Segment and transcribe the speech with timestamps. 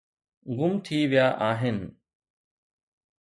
[0.57, 1.79] گم ٿي ويا آهن